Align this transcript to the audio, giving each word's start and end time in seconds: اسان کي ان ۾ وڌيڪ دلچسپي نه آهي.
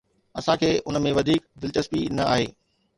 اسان 0.39 0.55
کي 0.61 0.69
ان 0.87 0.95
۾ 1.05 1.09
وڌيڪ 1.19 1.41
دلچسپي 1.61 2.01
نه 2.17 2.23
آهي. 2.35 2.47